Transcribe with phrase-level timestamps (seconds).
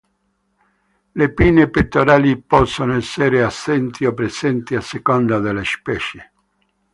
[1.13, 6.31] Le pinne pettorali possono essere assenti o presenti a seconda delle specie.